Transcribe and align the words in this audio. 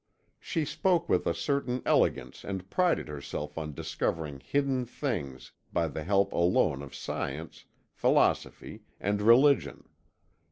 She 0.39 0.65
spoke 0.65 1.07
with 1.07 1.27
a 1.27 1.33
certain 1.35 1.83
elegance 1.85 2.43
and 2.43 2.67
prided 2.71 3.07
herself 3.07 3.55
on 3.55 3.75
discovering 3.75 4.39
hidden 4.39 4.83
things 4.83 5.51
by 5.71 5.89
the 5.89 6.03
help 6.03 6.33
alone 6.33 6.81
of 6.81 6.95
Science, 6.95 7.65
Philosophy, 7.93 8.81
and 8.99 9.21
Religion. 9.21 9.87